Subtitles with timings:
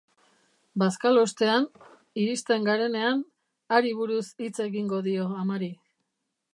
[0.83, 1.67] Bazkalostean,
[2.23, 3.23] iristen garenean,
[3.77, 5.75] hari buruz hitz egingo dio amari.